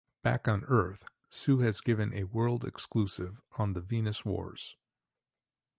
Back 0.23 0.47
on 0.47 0.63
Earth, 0.63 1.05
Sue 1.29 1.59
has 1.59 1.79
given 1.79 2.11
a 2.11 2.23
world 2.23 2.65
exclusive 2.65 3.39
on 3.59 3.73
the 3.73 3.81
Venus 3.81 4.25
Wars. 4.25 4.75